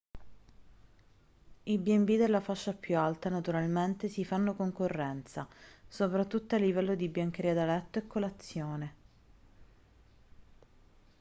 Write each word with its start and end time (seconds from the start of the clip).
i 1.65 1.77
b&b 1.77 2.17
della 2.17 2.39
fascia 2.39 2.73
più 2.73 2.97
alta 2.97 3.29
naturalmente 3.29 4.07
si 4.07 4.25
fanno 4.25 4.55
concorrenza 4.55 5.47
soprattutto 5.87 6.55
a 6.55 6.57
livello 6.57 6.95
di 6.95 7.07
biancheria 7.07 7.53
da 7.53 7.65
letto 7.67 7.99
e 7.99 8.07
colazione 8.07 8.93